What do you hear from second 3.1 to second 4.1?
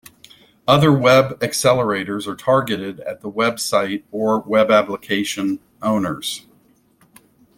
the web site